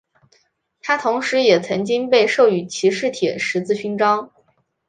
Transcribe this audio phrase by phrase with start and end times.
[0.81, 4.31] 他同时也曾经被授予骑士铁十字勋章。